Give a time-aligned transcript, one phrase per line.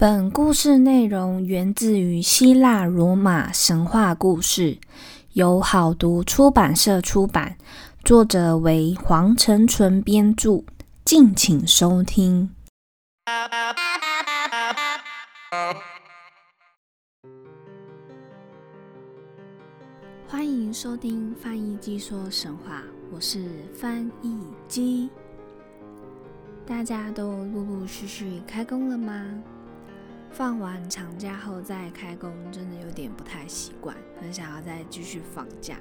[0.00, 4.78] 本故事内容源自于希腊罗马神话故事，
[5.34, 7.58] 由好读出版社出版，
[8.02, 10.64] 作者为黄成纯编著。
[11.04, 12.48] 敬请收听。
[20.26, 22.82] 欢迎收听翻译机说神话，
[23.12, 24.34] 我是翻译
[24.66, 25.10] 机。
[26.64, 29.26] 大家都陆陆续续开工了吗？
[30.30, 35.76] 放完长假后再开工，真的有点不太习惯，很想要再继续放假。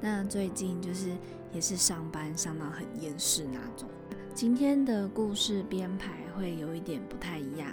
[0.00, 1.16] 那最近就是
[1.52, 3.88] 也是上班上到很厌世那种。
[4.34, 7.70] 今天的故事编排会有一点不太一样，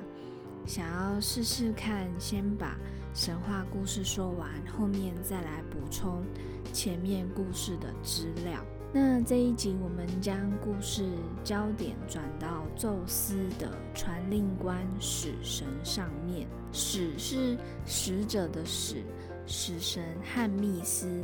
[0.65, 2.77] 想要试试看，先把
[3.13, 6.23] 神话故事说完，后面再来补充
[6.71, 8.63] 前面故事的资料。
[8.91, 11.07] 那这一集，我们将故事
[11.43, 16.47] 焦点转到宙斯的传令官使神上面。
[16.71, 19.03] 使是使者的使，
[19.45, 21.23] 使神汉密斯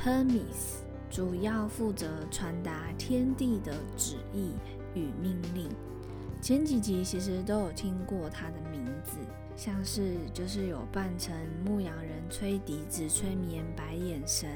[0.00, 4.52] （Hermes） 主要负责传达天地的旨意
[4.94, 5.68] 与命令。
[6.40, 9.18] 前几集其实都有听过他的名字，
[9.56, 11.34] 像是就是有扮成
[11.64, 14.48] 牧羊人吹笛子催眠白眼神，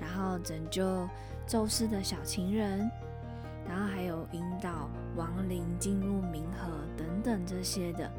[0.00, 1.08] 然后拯救。
[1.52, 2.90] 宙斯的小情人，
[3.68, 8.10] 然后还有引导亡灵进入冥河等等这些的，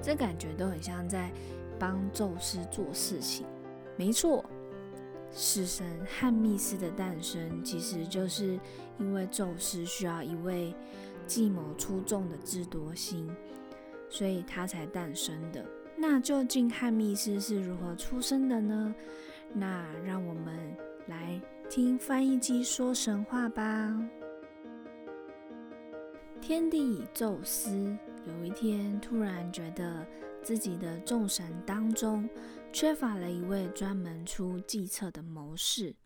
[0.00, 1.30] 这感觉都很像在
[1.78, 3.44] 帮宙斯做事情。
[3.94, 4.42] 没错，
[5.30, 8.58] 死神汉密斯的诞生，其实就是
[8.98, 10.74] 因为宙斯需要一位
[11.26, 13.30] 计谋出众的智多星，
[14.08, 15.62] 所以他才诞生的。
[15.94, 18.94] 那究竟汉密斯是如何出生的呢？
[19.52, 20.74] 那让我们
[21.06, 21.38] 来。
[21.74, 23.98] 听翻译机说神话吧。
[26.38, 30.06] 天帝宙斯有一天突然觉得
[30.42, 32.28] 自己的众神当中
[32.74, 35.96] 缺乏了一位专门出计策的谋士，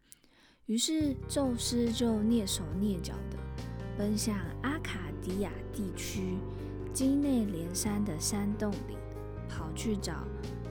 [0.66, 3.36] 于是宙斯就蹑手蹑脚的
[3.98, 6.38] 奔向阿卡迪亚地区
[6.92, 8.96] 基内连山的山洞里，
[9.48, 10.22] 跑去找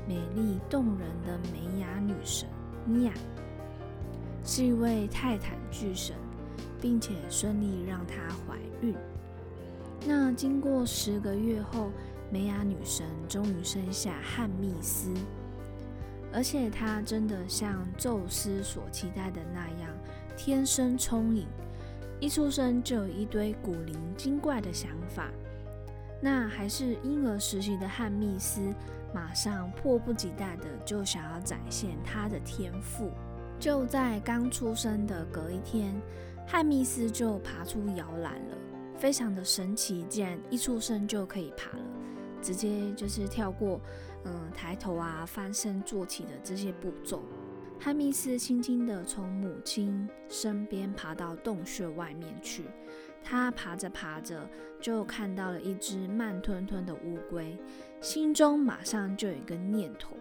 [0.07, 2.47] 美丽动人的美雅女神
[2.85, 3.13] 尼亚。
[4.45, 6.15] 是一位泰坦巨神，
[6.79, 8.15] 并且顺利让她
[8.47, 8.95] 怀孕。
[10.05, 11.89] 那经过十个月后，
[12.31, 15.11] 美雅女神终于生下汉密斯，
[16.31, 19.89] 而且她真的像宙斯所期待的那样，
[20.37, 21.47] 天生聪颖，
[22.19, 25.31] 一出生就有一堆古灵精怪的想法。
[26.21, 28.61] 那还是婴儿时期的汉密斯，
[29.11, 33.11] 马上迫不及待的就想要展现他的天赋。
[33.59, 35.93] 就在刚出生的隔一天，
[36.45, 38.57] 汉密斯就爬出摇篮了，
[38.97, 41.83] 非常的神奇，竟然一出生就可以爬了，
[42.41, 43.81] 直接就是跳过，
[44.23, 47.23] 嗯，抬头啊、翻身坐起的这些步骤。
[47.79, 52.65] 汉密斯轻轻地从母亲身边爬到洞穴外面去，
[53.23, 54.47] 他爬着爬着
[54.79, 57.57] 就看到了一只慢吞吞的乌龟，
[57.99, 60.15] 心中马上就有一个念头。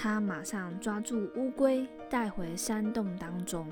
[0.00, 3.68] 他马上抓住乌龟，带回山洞当中，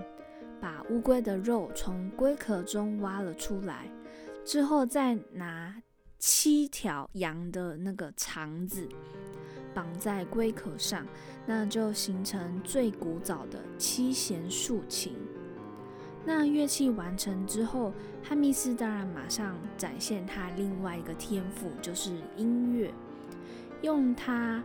[0.60, 3.88] 把乌龟的肉从龟壳中挖了出来，
[4.44, 5.80] 之后再拿
[6.18, 8.88] 七条羊的那个肠子
[9.72, 11.06] 绑在龟壳上，
[11.46, 15.16] 那就形成最古早的七弦竖琴。
[16.24, 22.92] 那乐器完成之后，汉密斯当然马上展现他另外一个天赋，就是音乐，
[23.82, 24.60] 用他。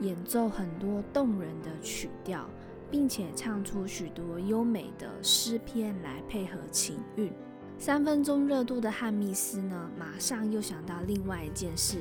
[0.00, 2.48] 演奏很多动人的曲调，
[2.90, 7.32] 并且唱出许多优美的诗篇来配合琴韵。
[7.78, 11.98] 三分钟热度的汉密斯呢，马上又想到另外一件事，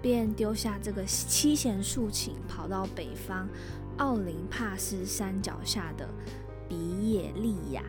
[0.00, 3.46] 便丢下这个七弦竖琴，跑到北方
[3.98, 6.08] 奥林帕斯山脚下的
[6.66, 6.76] 比
[7.10, 7.82] 耶利亚。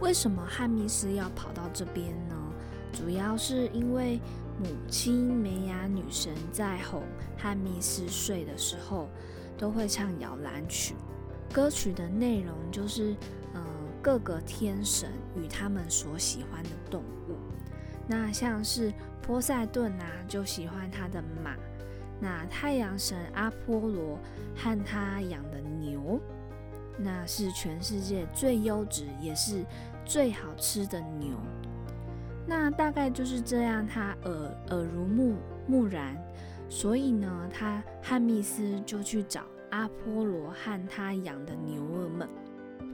[0.00, 2.36] 为什么汉密斯要跑到这边呢？
[2.92, 4.20] 主要是因为。
[4.62, 7.02] 母亲美雅女神在哄
[7.34, 9.08] 汉密斯睡的时候，
[9.56, 10.94] 都会唱摇篮曲。
[11.50, 13.16] 歌曲的内容就是，
[13.54, 13.62] 嗯，
[14.02, 17.38] 各个天神与他们所喜欢的动物。
[18.06, 21.52] 那像是波塞顿啊，就喜欢他的马；
[22.20, 24.18] 那太阳神阿波罗
[24.54, 26.20] 和他养的牛，
[26.98, 29.64] 那是全世界最优质也是
[30.04, 31.30] 最好吃的牛。
[32.50, 35.36] 那大概就是这样，他耳耳濡目
[35.68, 36.16] 目染，
[36.68, 42.28] 所以呢，他汉密斯就去找阿波罗和他养的牛儿们。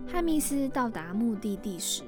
[0.06, 2.02] 汉密斯到达目的地时，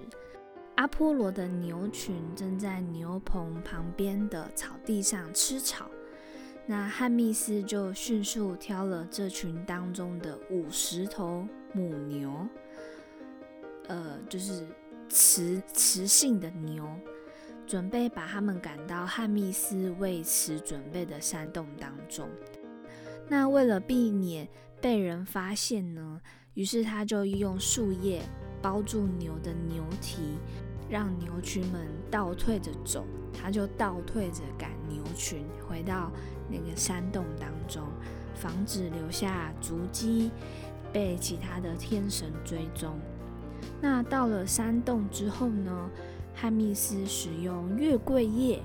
[0.75, 5.91] 阿波罗的牛群正在牛棚旁边的草地上吃草。
[6.67, 12.47] 那汉密斯就迅速挑了这群当中的五十头母牛，
[13.87, 14.67] 呃，就是
[15.09, 16.87] 雌雌性的牛，
[17.69, 22.27] 准备把他们赶到汉密斯为此准备的山洞当中。
[23.29, 24.49] 那为了避免
[24.81, 26.19] 被人发现呢，
[26.55, 28.23] 于是他就用树叶
[28.63, 30.39] 包住牛的牛蹄，
[30.89, 33.05] 让牛群们倒退着走。
[33.41, 36.11] 他就倒退着赶牛群回到
[36.51, 37.87] 那个山洞当中，
[38.35, 40.31] 防止留下足迹
[40.91, 42.99] 被其他的天神追踪。
[43.81, 45.91] 那到了山洞之后呢？
[46.41, 48.63] 哈密斯使用月桂叶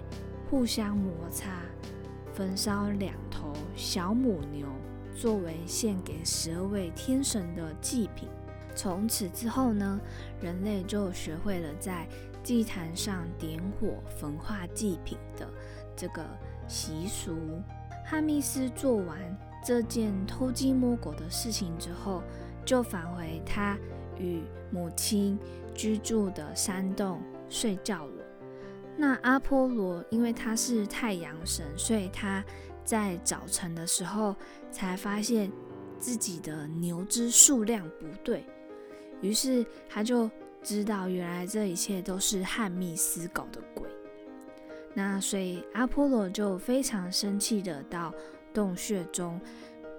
[0.47, 1.49] 互相摩擦，
[2.31, 4.67] 焚烧两头小母牛，
[5.15, 8.29] 作为献给十二位天神的祭品。
[8.75, 9.99] 从此之后呢，
[10.39, 12.07] 人类就学会了在
[12.43, 15.49] 祭坛上点火焚化祭品的
[15.95, 16.23] 这个
[16.67, 17.35] 习俗。
[18.05, 19.17] 哈密斯做完
[19.65, 22.21] 这件偷鸡摸狗的事情之后，
[22.63, 23.75] 就返回他
[24.19, 25.39] 与母亲
[25.73, 27.19] 居住的山洞
[27.53, 28.25] 睡觉了。
[28.97, 32.43] 那阿波罗因为他是太阳神，所以他
[32.83, 34.35] 在早晨的时候
[34.71, 35.49] 才发现
[35.97, 38.43] 自己的牛只数量不对，
[39.21, 40.29] 于是他就。
[40.65, 43.85] 知道原来这一切都是汉密斯搞的鬼，
[44.93, 48.13] 那所以阿波罗就非常生气的到
[48.53, 49.37] 洞穴中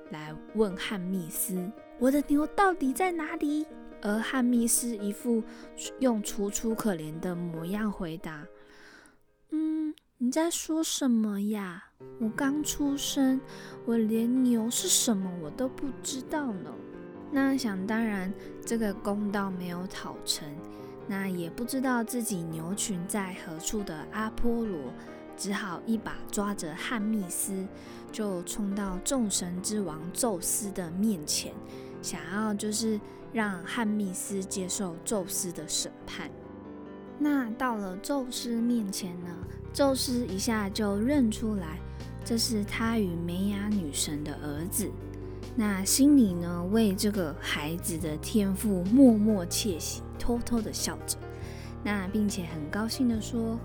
[0.09, 1.71] 来问汉密斯
[2.01, 3.67] ：“我的牛到底在哪里？”
[4.05, 5.43] 而汉密斯一副
[5.99, 8.47] 用楚楚可怜的模样回答
[9.51, 11.83] ：“嗯，你在说什么呀？
[12.21, 13.41] 我刚出生，
[13.87, 16.71] 我连牛是什么我都不知道呢。”
[17.33, 18.33] 那想当然，
[18.65, 20.47] 这个公道没有讨成，
[21.09, 24.93] 那也不知道自己牛群在何处的阿波罗，
[25.35, 27.67] 只好一把抓着汉密斯，
[28.13, 31.55] 就冲到众神之王宙斯的面前，
[32.03, 33.01] 想要就是
[33.35, 36.31] 让汉密斯接受宙斯的审判。
[37.19, 39.31] 那到了宙斯面前呢，
[39.73, 41.79] 宙斯一下就认出来，
[42.25, 44.89] 这是他与梅雅女神的儿子。
[45.57, 51.17] 那心里呢，为这个孩子的天赋默默窃喜，偷偷的笑着。
[51.83, 53.59] 那并且很高兴的说：“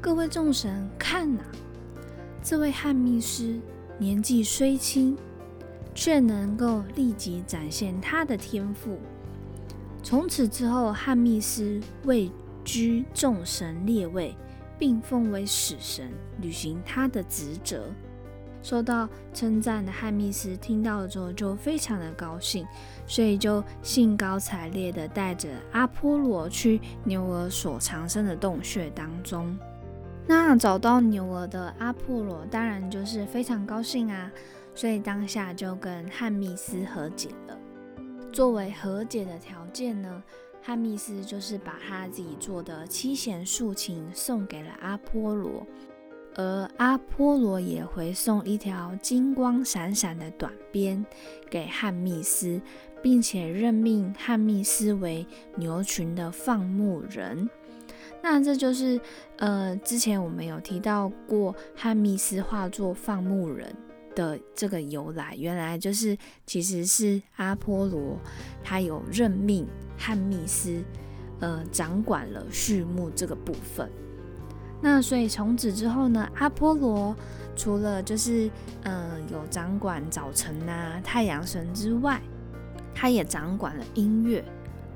[0.00, 1.42] 各位众神，看呐，
[2.42, 3.58] 这位汉密斯
[3.98, 5.18] 年纪虽轻，
[5.96, 9.00] 却能够立即展现他的天赋。
[10.02, 12.30] 从此之后，汉密斯位
[12.64, 14.36] 居众神列位，
[14.78, 17.82] 并奉为使神，履行他的职责。”
[18.62, 22.66] 受到称赞的汉密斯听到了之后就非常的高兴，
[23.06, 29.56] 所以就兴高采烈的带着阿波罗去牛儿所藏身的洞穴当中。
[30.26, 34.28] 那找到牛儿的阿波罗当然就是非常高兴啊，
[34.76, 37.58] 所以当下就跟汉密斯和解了。
[38.30, 40.22] 作为和解的条件呢，
[40.62, 45.66] 汉密斯就是把他自己做的七弦竖琴送给了阿波罗。
[46.38, 51.02] 而阿波罗也回送一条金光闪闪的短鞭
[51.48, 52.60] 给汉密斯，
[53.02, 57.48] 并且任命汉密斯为牛群的放牧人。
[58.22, 59.00] 那这就是
[59.38, 63.74] 呃，之前我们有提到过汉密斯化作放牧人
[64.16, 68.18] 的这个由来，原来就是其实是阿波罗
[68.64, 69.64] 他有任命
[69.96, 70.82] 汉密斯
[71.38, 73.88] 呃掌管了畜牧这个部分。
[74.82, 77.14] 那所以从此之后呢，阿波罗
[77.54, 78.50] 除了就是
[78.82, 82.20] 嗯有掌管早晨呐太阳神之外，
[82.94, 84.44] 他也掌管了音乐。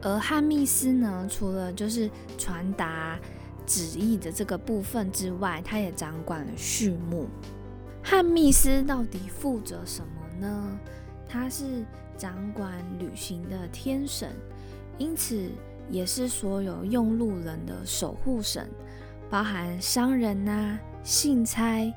[0.02, 3.18] 而汉密斯呢，除了就是传达
[3.66, 7.28] 旨意的这个部分之外，他也掌管了畜牧。
[8.02, 10.78] 汉密斯到底负责什么呢？
[11.28, 11.84] 他是
[12.16, 14.34] 掌管旅行的天神，
[14.98, 15.48] 因此
[15.88, 18.68] 也是所有用路人的守护神。
[19.28, 21.94] 包含商人呐、信差、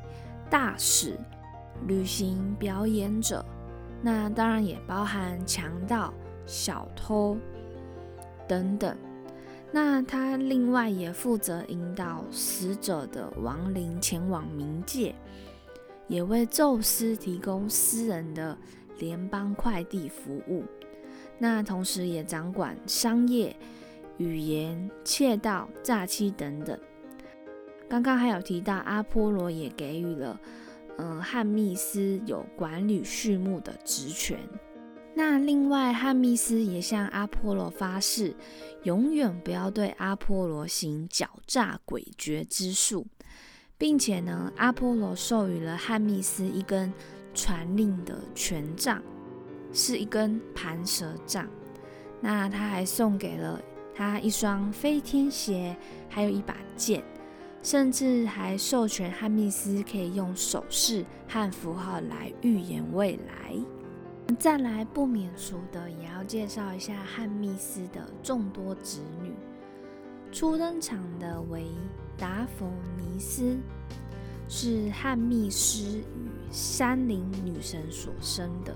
[0.51, 1.17] 大使、
[1.87, 3.43] 旅行表演者，
[4.03, 6.13] 那当然也包含强盗、
[6.45, 7.35] 小偷
[8.47, 8.95] 等等。
[9.71, 15.15] 那他另外也负责引导死者的亡灵前往冥界，
[16.07, 18.57] 也为宙斯提供私人的
[18.99, 20.63] 联邦快递服务。
[21.37, 23.55] 那同时也掌管商业、
[24.17, 26.79] 语言、窃盗、诈欺等等。
[27.89, 30.39] 刚刚还有提到，阿波罗也给予了，
[30.97, 34.39] 嗯，汉密斯有管理畜牧的职权。
[35.15, 38.35] 那另外，汉密斯也向阿波罗发誓，
[38.81, 43.05] 永远不要对阿波罗行狡诈诡谲之术，
[43.83, 46.93] 并且呢，阿波罗授予了汉密斯一根
[47.33, 49.03] 传令的权杖，
[49.73, 51.45] 是一根盘蛇杖。
[52.21, 53.61] 那他还送给了
[53.93, 55.75] 他一双飞天鞋，
[56.07, 57.03] 还有一把剑，
[57.61, 63.53] 甚至还授权汉密斯可以用手势和符号来预言未来。
[64.39, 69.33] 再来不免俗的，也要介绍一下汉密斯的众多子女。
[70.31, 71.65] 初登场的为
[72.17, 72.67] 达佛
[72.97, 73.57] 尼斯，
[74.47, 78.75] 是汉密斯与山林女神所生的。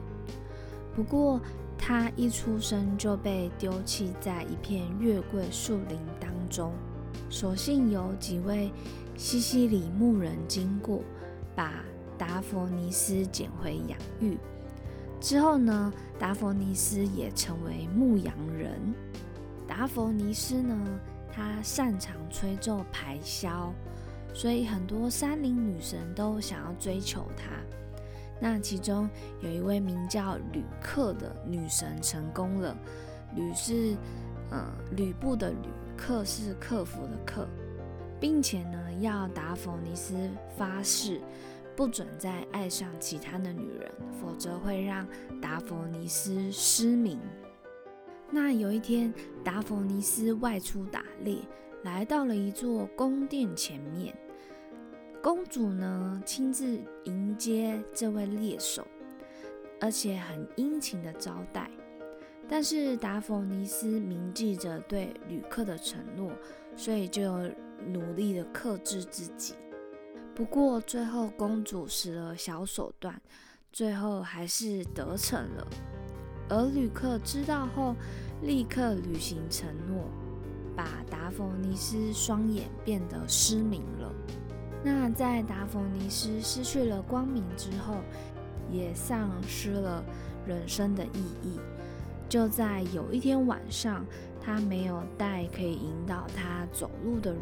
[0.95, 1.39] 不过，
[1.77, 6.73] 她一出生就被丢弃在一片月桂树林当中，
[7.29, 8.71] 所幸有几位
[9.15, 11.01] 西西里牧人经过，
[11.55, 11.83] 把
[12.17, 14.37] 达佛尼斯捡回养育。
[15.19, 18.79] 之后呢，达佛尼斯也成为牧羊人。
[19.67, 20.75] 达佛尼斯呢，
[21.37, 23.71] 他擅长吹奏排箫，
[24.33, 27.51] 所以很多山林女神都想要追求他。
[28.39, 29.07] 那其中
[29.41, 32.75] 有一位名叫吕克的女神成功了。
[33.35, 33.95] 吕是
[34.49, 34.65] 呃
[34.95, 37.47] 吕布的吕，克是克服的克，
[38.19, 40.15] 并且呢要达佛尼斯
[40.57, 41.21] 发誓，
[41.75, 45.05] 不准再爱上其他的女人，否则会让
[45.39, 47.19] 达佛尼斯失明。
[48.29, 51.37] 那有一天，达佛尼斯外出打猎，
[51.83, 54.15] 来到了一座宫殿前面。
[55.23, 58.85] 公主呢，亲自迎接这位猎手，
[59.79, 61.69] 而且很殷勤的招待。
[62.49, 66.31] 但是达佛尼斯铭记着对旅客的承诺，
[66.75, 67.33] 所以就
[67.85, 69.55] 努力的克制自己。
[70.33, 73.19] 不过最后公主使了小手段，
[73.73, 75.67] 最后还是得逞了。
[76.49, 77.95] 而旅客知道后，
[78.41, 80.05] 立刻履行承诺，
[80.75, 84.13] 把达佛尼斯双眼变得失明了。
[84.83, 87.95] 那在达芙妮斯失去了光明之后，
[88.71, 90.03] 也丧失了
[90.45, 91.59] 人生的意义。
[92.29, 94.05] 就在有一天晚上，
[94.39, 97.41] 他没有带可以引导他走路的人，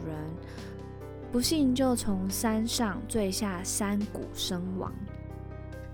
[1.32, 4.94] 不幸就从山上坠下山谷身亡。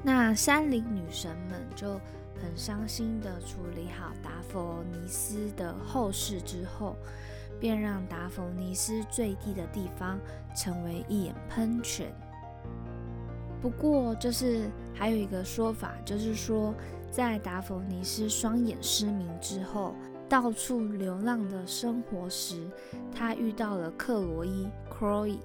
[0.03, 1.99] 那山林女神们就
[2.41, 6.95] 很伤心的处理好达芙妮斯的后事之后。
[7.59, 10.19] 便让达芙妮斯坠地的地方
[10.55, 12.11] 成为一眼喷泉。
[13.61, 16.73] 不过，就是还有一个说法，就是说，
[17.11, 19.93] 在达芙妮斯双眼失明之后，
[20.27, 22.67] 到处流浪的生活时，
[23.13, 25.37] 他遇到了克罗伊 （Croy）。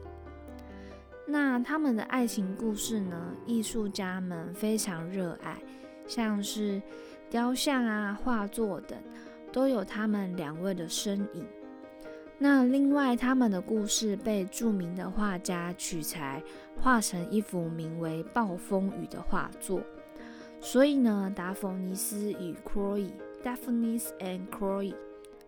[1.26, 3.34] 那他们的爱情故事呢？
[3.44, 5.60] 艺术家们非常热爱，
[6.06, 6.80] 像是
[7.28, 8.98] 雕像啊、画作等，
[9.52, 11.46] 都有他们两位的身影。
[12.38, 16.42] 那另外，他们的故事被著名的画家取材，
[16.78, 19.82] 画成一幅名为《暴风雨》的画作。
[20.60, 24.94] 所以呢，达芙妮斯与 Chloe（Daphne and Chloe）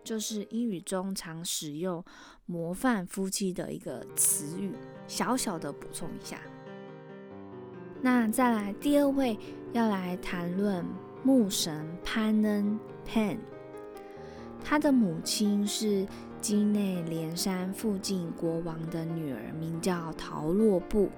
[0.03, 2.03] 就是英语中常使用
[2.47, 4.73] 模范夫妻的一个词语。
[5.05, 6.39] 小小的补充一下。
[8.01, 9.37] 那再来第二位，
[9.73, 10.85] 要来谈论
[11.23, 13.37] 牧神潘恩 （Pan），
[14.63, 16.05] 他的母亲是。
[16.41, 21.09] 基内连山附近国王的女儿名叫陶洛布。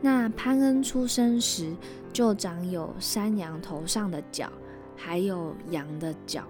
[0.00, 1.74] 那潘恩出生时
[2.12, 4.48] 就长有山羊头上的角，
[4.96, 6.44] 还有羊的角，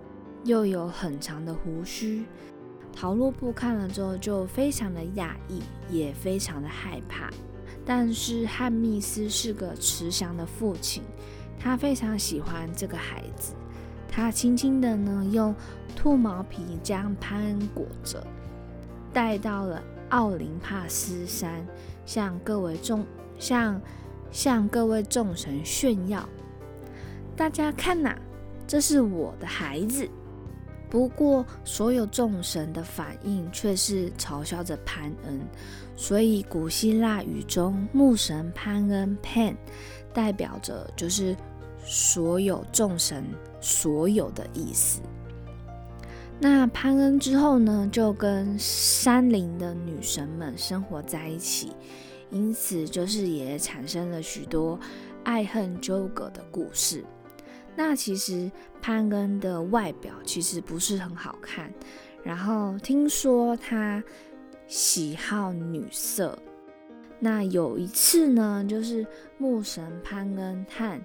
[0.45, 2.27] 又有很长的胡须。
[2.95, 7.31] 陶洛布看了之后就非常的讶异，也非常的害怕。
[7.85, 11.03] 但是汉密斯是个慈祥的父亲，
[11.59, 13.55] 他非常喜欢这个孩子。
[14.09, 15.55] 他轻轻的呢，用
[15.97, 18.27] 兔毛皮将潘恩裹着，
[19.13, 21.67] 带到了奥林帕斯山，
[22.05, 23.07] 向各位众
[23.39, 23.81] 向
[24.31, 26.29] 向各位众神炫耀。
[27.35, 28.15] 大家看呐，
[28.67, 30.09] 这是我的孩子。
[30.93, 35.41] 不过，所有众神的反应却是嘲笑着潘恩。
[35.97, 39.57] 所以，古希腊语中牧神潘恩 （Pan）
[40.13, 41.35] 代表着就是
[41.83, 43.25] 所有众神。
[43.59, 45.01] 所有的意思。
[46.41, 51.73] 那潘恩之后呢，就跟山林的女神们生活在一起，
[52.31, 54.79] 因此就是也产生了许多
[55.23, 57.05] 爱恨纠葛的故事。
[57.75, 58.51] 那其实
[58.81, 61.73] 潘恩的外表其实不是很好看，
[62.23, 64.03] 然后听说他
[64.67, 66.39] 喜好女色。
[67.19, 69.07] 那有一次呢，就是
[69.39, 71.01] 牧神潘恩和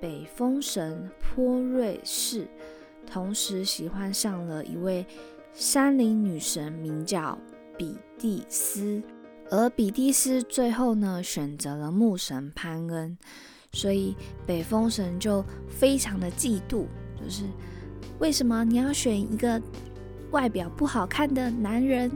[0.00, 2.46] 北风神坡瑞士
[3.06, 5.06] 同时喜欢上了一位
[5.52, 7.38] 山林女神，名叫
[7.76, 9.02] 比蒂斯。
[9.50, 13.16] 而比蒂斯最后呢选择了牧神潘恩，
[13.74, 14.16] 所以
[14.46, 16.86] 北风神就非常的嫉妒，
[17.22, 17.42] 就是
[18.18, 19.60] 为什么你要选一个
[20.30, 22.10] 外表不好看的男人？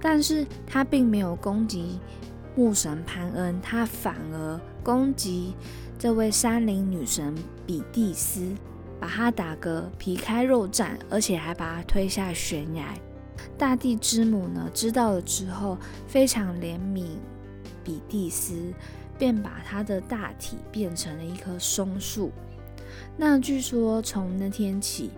[0.00, 1.98] 但是他并没有攻击
[2.54, 5.54] 牧神潘恩，他反而攻击
[5.98, 7.34] 这位山林女神
[7.66, 8.54] 比蒂斯，
[9.00, 12.94] 把他打个皮开肉绽，而且还把他推下悬崖。
[13.56, 17.04] 大地之母呢，知道了之后非常怜悯
[17.82, 18.72] 比蒂斯，
[19.18, 22.30] 便把他的大体变成了一棵松树。
[23.16, 25.10] 那据说从那天起，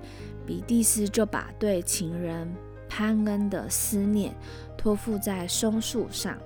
[0.47, 2.51] 比蒂斯就把对情人
[2.89, 4.35] 潘恩的思念
[4.77, 6.37] 托付在松树上。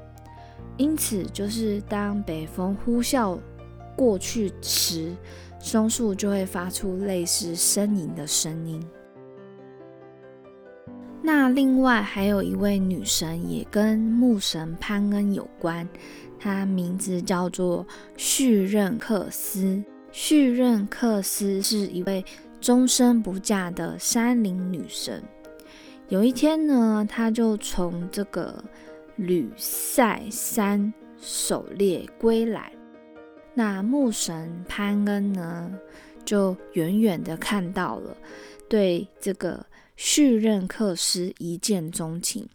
[0.76, 3.38] 因此，就是当北风呼啸
[3.96, 5.14] 过去时，
[5.60, 8.84] 松树就会发出类似呻吟的声音。
[11.22, 15.88] 那另外还有一位女神也跟牧神潘恩有关，
[16.44, 17.86] 她名字叫做
[18.18, 19.82] 叙任克斯。
[20.12, 22.22] 叙任克斯是一位
[22.60, 25.22] 终身不嫁的山林女神。
[26.10, 28.62] 有一天呢，她就从这个
[29.16, 32.70] 吕塞山狩猎归来。
[33.54, 35.72] 那牧神潘恩呢，
[36.26, 38.14] 就远远的看到了，
[38.68, 39.64] 对这个。
[39.96, 42.48] 叙任克斯一见钟情，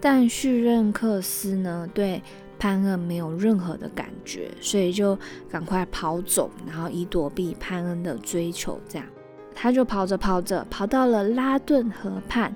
[0.00, 2.22] 但叙任克斯呢对
[2.62, 5.18] 潘恩没有任何的感觉，所以就
[5.50, 8.78] 赶快跑走，然后以躲避潘恩的追求。
[8.88, 9.08] 这样，
[9.52, 12.54] 他就跑着跑着，跑到了拉顿河畔，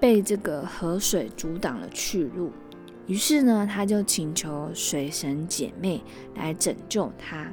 [0.00, 2.50] 被这个河水阻挡了去路。
[3.06, 6.02] 于是呢，他就请求水神姐妹
[6.34, 7.46] 来拯救他。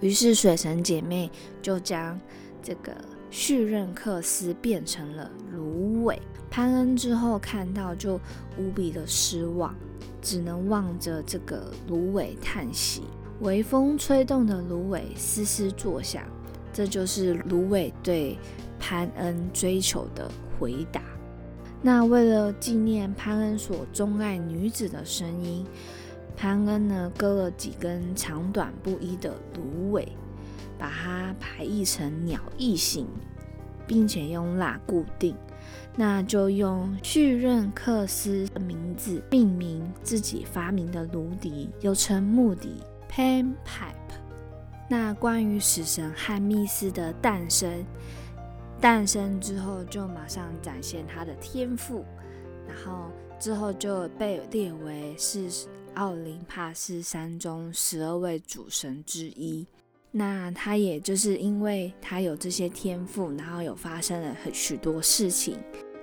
[0.00, 1.30] 于是水神姐妹
[1.62, 2.20] 就将
[2.62, 2.94] 这个。
[3.32, 6.20] 叙任克斯变成了芦苇，
[6.50, 8.20] 潘恩之后看到就
[8.58, 9.72] 无比的失望，
[10.20, 13.02] 只能望着这个芦苇叹息。
[13.40, 16.22] 微风吹动的芦苇嘶嘶作响，
[16.72, 18.38] 这就是芦苇对
[18.78, 21.00] 潘恩追求的回答。
[21.82, 25.66] 那为了纪念潘恩所钟爱女子的声音，
[26.36, 30.06] 潘恩呢割了几根长短不一的芦苇。
[30.78, 33.06] 把它排异成鸟翼形，
[33.86, 35.36] 并且用蜡固定，
[35.96, 43.94] 那就用叙任克斯的名字命名自己发明的芦笛，又称木笛 （pan pipe）。
[44.88, 47.84] 那关于死神汉密斯的诞生，
[48.80, 52.04] 诞生之后就马上展现他的天赋，
[52.66, 55.48] 然后之后就被列为是
[55.94, 59.66] 奥林帕斯山中十二位主神之一。
[60.12, 65.56] 那他也就是因为他有这些天赋，然后有发生了很许多事情。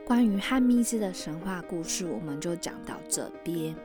[0.06, 3.76] 关于汉密斯的神话故事，我们就讲到这边。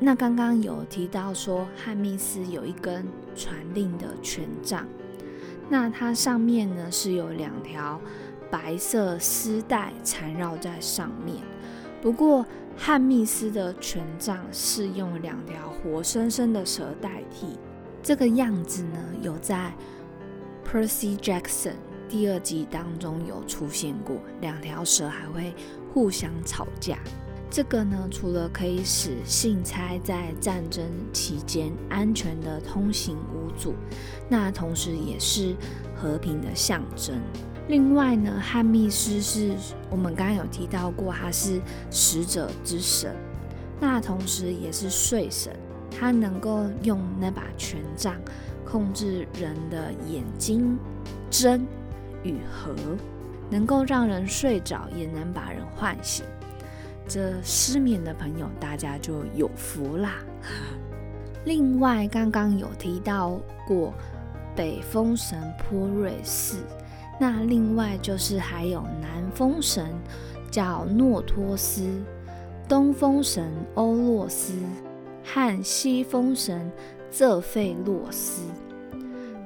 [0.00, 4.84] 那刚刚有提到说汉密斯有一根传令的权杖，
[5.70, 8.00] 那它上面呢是有两条。
[8.52, 11.38] 白色丝带缠绕在上面，
[12.02, 12.44] 不过
[12.76, 17.58] 汉密斯的权杖是用两条活生生的蛇代替。
[18.02, 19.72] 这个样子呢，有在
[20.70, 21.76] Percy Jackson
[22.10, 25.54] 第二集当中有出现过，两条蛇还会
[25.94, 26.98] 互相吵架。
[27.50, 33.74] 这个呢，除了可以使信差在战争期间安全的通行无阻，
[34.28, 35.56] 那同时也是
[35.96, 37.18] 和平的象征。
[37.72, 39.56] 另外呢，汉密斯是
[39.88, 41.58] 我们刚刚有提到过，他是
[41.90, 43.16] 使者之神，
[43.80, 45.50] 那同时也是睡神，
[45.90, 48.14] 他能够用那把权杖
[48.62, 50.78] 控制人的眼睛
[51.30, 51.66] 睁
[52.22, 52.76] 与合，
[53.48, 56.26] 能够让人睡着，也能把人唤醒。
[57.08, 60.16] 这失眠的朋友，大家就有福啦。
[61.46, 63.94] 另外，刚刚有提到过
[64.54, 66.58] 北风神波瑞斯。
[67.22, 69.86] 那另外就是还有南风神
[70.50, 71.88] 叫诺托斯，
[72.68, 74.54] 东风神欧洛斯
[75.22, 76.68] 和西风神
[77.12, 78.42] 泽费洛斯。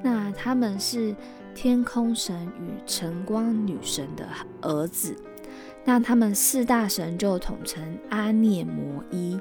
[0.01, 1.15] 那他们是
[1.53, 4.27] 天空神与晨光女神的
[4.63, 5.15] 儿子。
[5.85, 9.39] 那他们四大神就统称阿涅摩伊。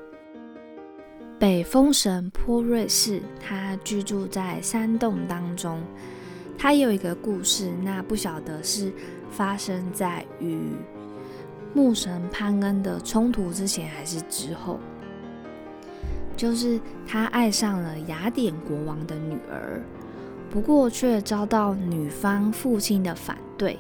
[1.38, 5.83] 北风神波瑞士，他居住在山洞当中。
[6.59, 8.92] 他有一个故事，那不晓得是
[9.31, 10.59] 发生在与
[11.75, 14.79] 牧神潘恩的冲突之前还是之后。
[16.37, 19.83] 就是他爱上了雅典国王的女儿，
[20.51, 23.79] 不过却遭到女方父亲的反对。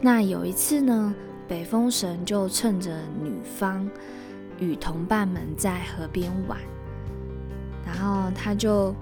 [0.00, 1.14] 那有一次呢，
[1.46, 2.90] 北风神就趁着
[3.22, 3.86] 女方
[4.58, 6.58] 与同伴们在河边玩，
[7.84, 8.94] 然后他就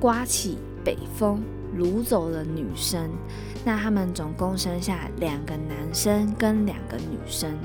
[0.00, 1.42] 刮起北风，
[1.78, 3.10] 掳走了女生。
[3.64, 7.58] 那他们总共生下两个男生跟两个女生。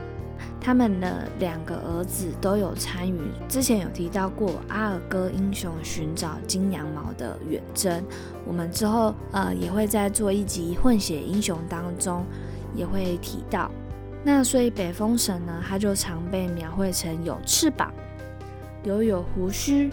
[0.59, 8.03] 他们的两个儿子都有参与，之前有提到过阿尔戈英雄寻找金羊毛的远征，
[8.45, 12.25] 我们之后呃也会在做一集混血英雄当中
[12.75, 13.69] 也会提到。
[14.23, 17.93] 那所以北风神呢，他就常被描绘成有翅膀、
[18.83, 19.91] 留有胡须、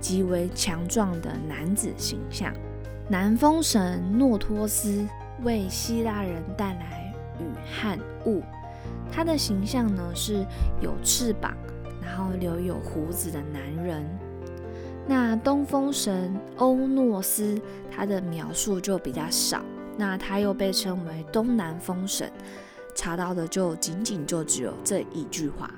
[0.00, 2.50] 极为强壮的男子形象。
[3.08, 5.06] 南风神诺托斯
[5.42, 8.42] 为希腊人带来雨和雾。
[9.12, 10.44] 他的形象呢是
[10.80, 11.56] 有翅膀，
[12.02, 14.04] 然后留有胡子的男人。
[15.06, 19.62] 那东风神欧诺斯，他的描述就比较少。
[19.96, 22.30] 那他又被称为东南风神，
[22.94, 25.70] 查到的就仅仅就只有这一句话。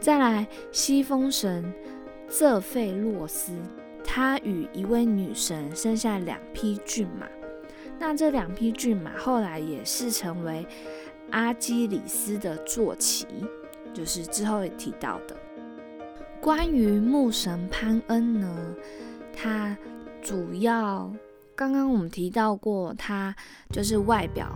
[0.00, 1.70] 再来，西风神
[2.28, 3.52] 瑟费洛斯，
[4.18, 7.24] 他与一位女神生下两匹骏马。
[8.00, 10.66] 那这两匹骏马后来也是成为。
[11.30, 13.26] 阿基里斯的坐骑，
[13.92, 15.36] 就是之后也提到的。
[16.40, 18.74] 关于牧神潘恩呢，
[19.30, 19.76] 他
[20.22, 21.12] 主要
[21.54, 23.36] 刚刚我们提到过，他
[23.70, 24.52] 就是外表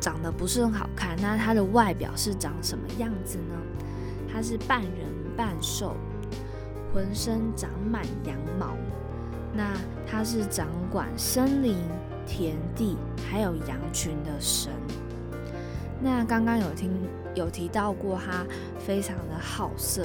[0.00, 1.16] 长得不是很好看。
[1.22, 3.54] 那他的外表是长什么样子呢？
[4.30, 5.96] 他是半人半兽，
[6.92, 8.76] 浑身长满羊毛。
[9.54, 11.76] 那他是掌管森林、
[12.26, 12.96] 田地
[13.30, 14.72] 还有羊群的神。
[16.00, 16.92] 那刚刚有听
[17.34, 18.46] 有提到过，他
[18.78, 20.04] 非常的好色，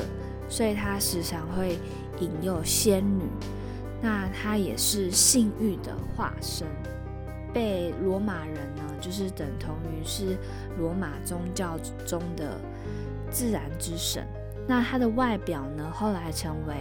[0.50, 1.78] 所以他时常会
[2.19, 3.24] 引诱仙女。
[4.02, 6.67] 那他也是性欲的化身，
[7.54, 10.36] 被罗马人呢，就是等同于是
[10.80, 12.60] 罗马宗教中的
[13.30, 14.26] 自然之神。
[14.67, 16.76] 那他的外表呢，后来成为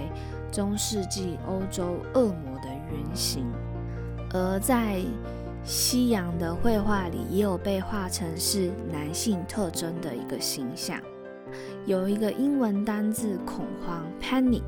[0.51, 3.47] 中世纪欧洲恶魔的原型，
[4.33, 5.01] 而在。
[5.64, 10.99] 西洋的绘画里也有被画成是男性特征的一个形象，
[11.87, 14.64] 有一个英文单字“恐慌 ”（panic），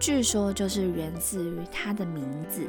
[0.00, 2.66] 据说就是源自于他的名字。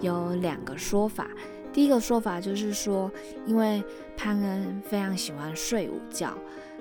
[0.00, 1.28] 有两个说法，
[1.70, 3.12] 第一个说法就是说，
[3.44, 3.84] 因为
[4.16, 6.32] 潘恩非常喜欢睡午觉，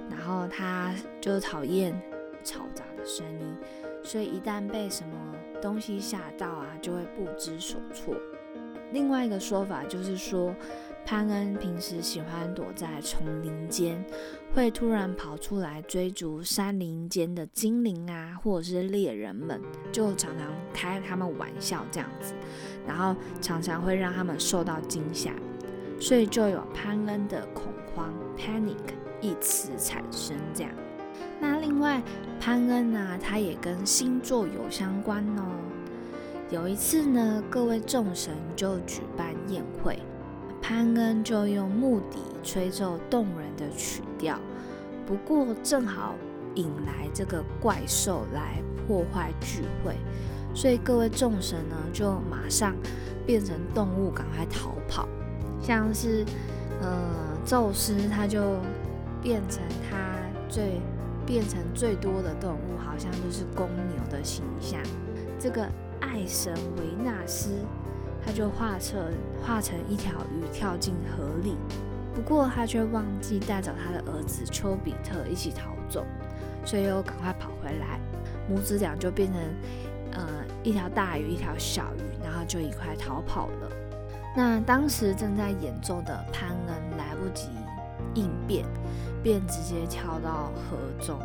[0.10, 1.94] 然后他就讨厌
[2.50, 3.56] 嘈杂的声音，
[4.04, 5.16] 所以一旦被什么
[5.62, 8.16] 东西吓到啊，就会不知所措。
[8.92, 10.52] 另外一个说法就是说，
[11.06, 14.04] 潘恩平时喜欢躲在丛林间，
[14.56, 22.34] 会突然跑出来追逐山林间的精灵啊，或者是猎人们，就常常开他们玩笑这样子，
[22.88, 25.32] 然后常常会让他们受到惊吓，
[26.00, 30.72] 所以就有潘恩的恐慌 （panic） 一词产生这样。
[31.40, 32.02] 那另外，
[32.40, 35.44] 潘恩呢，他也跟星座有相关哦。
[36.50, 40.00] 有一次呢，各位众神就举办宴会，
[40.62, 44.38] 潘恩就用木笛吹奏动人的曲调。
[45.06, 46.16] 不过正好
[46.56, 49.96] 引来这个怪兽来破坏聚会，
[50.54, 52.76] 所以各位众神呢就马上
[53.26, 55.08] 变成动物，赶快逃跑。
[55.62, 56.26] 像是
[56.82, 58.58] 呃宙斯，他就
[59.22, 59.98] 变成他
[60.48, 60.82] 最
[61.30, 64.82] 变成最多的动物，好像就是公牛的形象。
[65.40, 65.70] 这个。
[66.02, 67.50] 爱神维纳斯，
[68.26, 69.14] 他就化成
[69.46, 71.58] 化成一条鱼跳进河里，
[72.16, 76.06] 不过他却忘记带走他的儿子丘比特一起逃走，
[76.66, 78.00] 所以又赶快跑回来，
[78.48, 79.42] 母子俩就变成
[80.14, 80.26] 呃
[80.64, 83.70] 一条大鱼一条小鱼，然后就一块逃跑了。
[84.38, 87.50] 那当时正在演奏的潘恩来不及
[88.16, 88.66] 应变，
[89.24, 91.20] 便直接跳到河中。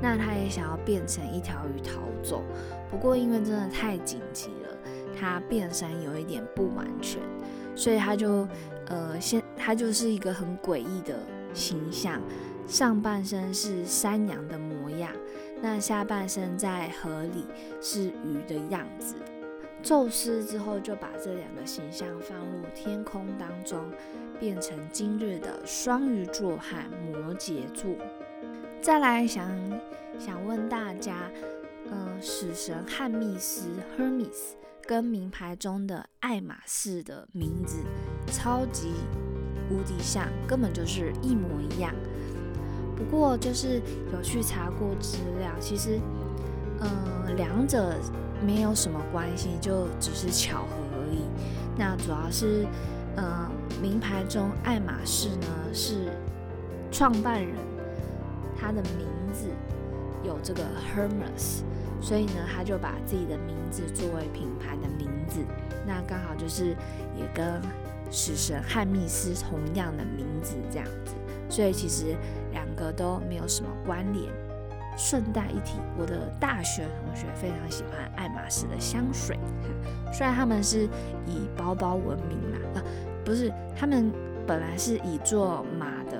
[0.00, 2.42] 那他也想要变成一条鱼逃走。
[2.90, 4.76] 不过，因为真的太紧急了，
[5.18, 7.20] 他变身有一点不完全，
[7.74, 8.48] 所以他就，
[8.86, 11.18] 呃，先他就是一个很诡异的
[11.52, 12.20] 形象，
[12.66, 15.10] 上半身是山羊的模样，
[15.60, 17.44] 那下半身在河里
[17.80, 19.14] 是鱼的样子。
[19.82, 23.90] 宙斯之后就把这两个形象放入天空当中，
[24.38, 26.76] 变成今日的双鱼座和
[27.12, 27.90] 摩羯座。
[28.80, 29.50] 再来想
[30.18, 31.30] 想问大家。
[31.90, 37.78] 嗯，死神汉密斯 （Hermes） 跟名牌中的爱马仕的名字
[38.30, 38.92] 超级
[39.70, 41.94] 无敌像，根本就是一模一样。
[42.94, 43.80] 不过就是
[44.12, 45.98] 有去查过资料，其实，
[46.80, 47.94] 嗯，两者
[48.44, 51.22] 没有什么关系，就只是巧合而已。
[51.76, 52.66] 那主要是，
[53.16, 56.12] 呃，名牌中爱马仕呢是
[56.90, 57.54] 创办人
[58.58, 59.46] 他的名字
[60.24, 60.62] 有这个
[60.94, 61.62] Hermes，
[62.00, 65.40] 所以呢他就把自己的名字作为品牌的名字。
[65.86, 66.76] 那刚好就是
[67.16, 67.60] 也跟
[68.10, 71.14] 死神汉密斯同样的名字这样子，
[71.48, 72.16] 所以其实
[72.52, 74.32] 两个都没有什么关联。
[74.98, 79.38] 顺带一提，我的大学同学非常喜欢爱马仕的香水，
[80.12, 80.88] 虽然他们是
[81.24, 82.82] 以包包闻名嘛，啊，
[83.24, 84.12] 不是，他们
[84.44, 86.18] 本来是以做马的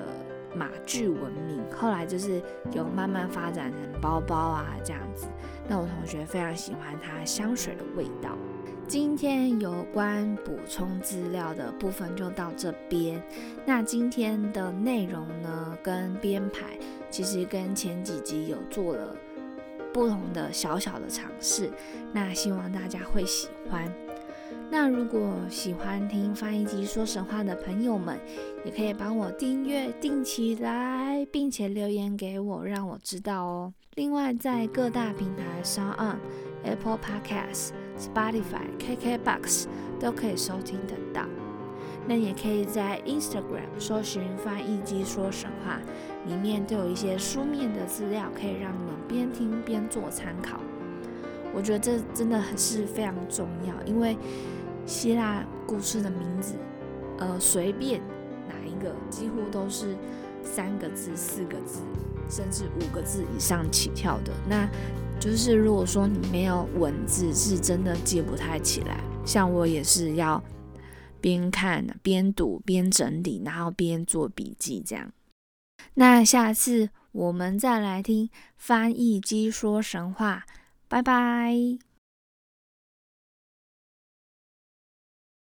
[0.54, 5.26] 马具闻名，后来就是有慢慢发展成包包啊这样子。
[5.68, 8.30] 那我同学非常喜欢它香水的味道。
[8.86, 13.22] 今天有关补充资料的部分就到这边。
[13.66, 16.78] 那今天的内容呢，跟编排
[17.10, 19.16] 其实跟前几集有做了
[19.92, 21.70] 不同的小小的尝试。
[22.12, 23.92] 那希望大家会喜欢。
[24.70, 28.18] 那如果喜欢听翻译机说神话的朋友们，
[28.64, 33.72] 也可以帮我订阅订起来，并且留言给我，让我知道哦。
[33.94, 36.18] 另外，在各大平台上岸。
[36.64, 39.66] Apple Podcasts、Spotify、KKBox
[40.00, 41.22] 都可以收听得到。
[42.08, 45.78] 那也可以在 Instagram 搜寻“翻译机说神话”，
[46.26, 50.58] 里面都有一些书面的资料，可以让你们边听边做参考。
[51.54, 54.16] 我觉得这真的很是非常重要，因为
[54.86, 56.54] 希腊故事的名字，
[57.18, 58.00] 呃，随便
[58.48, 59.94] 哪一个，几乎都是
[60.42, 61.80] 三个字、四个字，
[62.30, 64.32] 甚至五个字以上起跳的。
[64.48, 64.66] 那
[65.20, 68.98] 就是如果说你没有文字，是真的记不太起来。
[69.26, 70.42] 像我也是要
[71.20, 75.12] 边看边读边整理，然后边做笔记这样。
[75.94, 80.44] 那下次我们再来听翻译机说神话，
[80.88, 81.87] 拜拜。